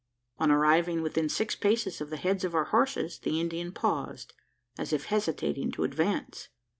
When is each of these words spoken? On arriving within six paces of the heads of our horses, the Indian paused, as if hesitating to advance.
On 0.39 0.49
arriving 0.49 1.03
within 1.03 1.29
six 1.29 1.55
paces 1.55 2.01
of 2.01 2.09
the 2.09 2.17
heads 2.17 2.43
of 2.43 2.55
our 2.55 2.63
horses, 2.63 3.19
the 3.19 3.39
Indian 3.39 3.71
paused, 3.71 4.33
as 4.75 4.93
if 4.93 5.05
hesitating 5.05 5.71
to 5.73 5.83
advance. 5.83 6.49